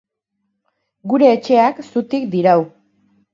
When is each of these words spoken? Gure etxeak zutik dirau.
Gure 1.11 1.29
etxeak 1.33 1.83
zutik 1.91 2.27
dirau. 2.33 2.57